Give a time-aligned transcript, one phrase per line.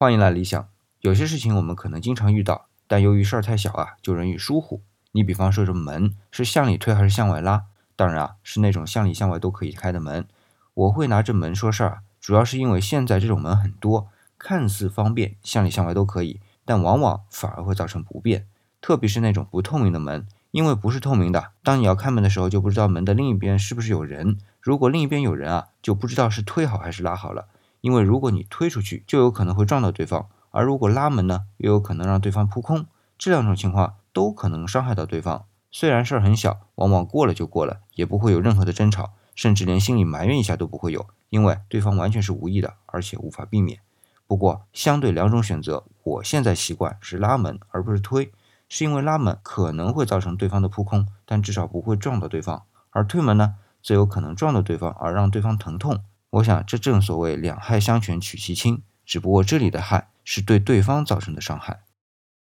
[0.00, 0.68] 欢迎来理想。
[1.00, 4.80] 有些事情我们可能经常遇到，但由于事儿太小啊，就容易疏忽。
[5.10, 7.64] 你比方说这门是向里推还是向外拉？
[7.96, 10.24] 当然啊，是那种向里向外都可以开的门。
[10.74, 14.06] 我会拿这门说事儿，主要是因为现在这种门很多，
[14.38, 18.46] 看似方便，向里向外都可以，但往往反而会造成不便。
[18.80, 24.38] 特别是那种不透明的门，因为不是透明的，当你要开门的时候，就不知道门的另一边是不是有人。
[24.60, 27.48] 如果另一边有人啊，就不知道是推好还是拉好了。
[27.80, 32.86] 因为如果你推出去，就有可能会撞到对方；而如果拉门呢，又有可能让对方扑空。
[33.16, 35.44] 这两种情况都可能伤害到对方。
[35.70, 43.80] 虽然事儿很小，往往过了就过了，也不会有任何的争吵，甚至连心里埋怨一下都不会有，因为对方完全是无意的，而且无法避免。
[44.26, 48.32] 不过，相对两种选择，我现在习惯是拉门而不是推，
[48.68, 56.02] 是因为拉门可能会造成对方的扑空，但至少不会撞到对方；而推门呢，则有可能撞到对方而让对方疼痛。
[56.30, 61.80] 我想，这正所谓两害相权取其轻，只不过这里的害是对对方造成的伤害。